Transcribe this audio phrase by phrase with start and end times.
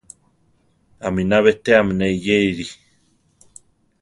[1.07, 2.65] Aminá betéame ne eyéere.